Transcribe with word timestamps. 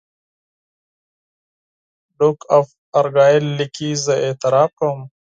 ډوک 2.17 2.39
آف 2.57 2.67
ارګایل 2.99 3.45
لیکي 3.59 3.89
زه 4.05 4.13
اعتراف 4.25 4.69
کوم. 4.79 4.99